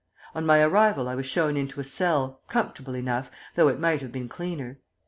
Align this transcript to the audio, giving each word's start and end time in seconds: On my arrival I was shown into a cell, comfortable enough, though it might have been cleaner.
On 0.33 0.47
my 0.47 0.59
arrival 0.61 1.07
I 1.07 1.13
was 1.13 1.27
shown 1.27 1.55
into 1.55 1.79
a 1.79 1.83
cell, 1.83 2.41
comfortable 2.47 2.95
enough, 2.95 3.29
though 3.53 3.67
it 3.67 3.79
might 3.79 4.01
have 4.01 4.11
been 4.11 4.27
cleaner. 4.27 4.79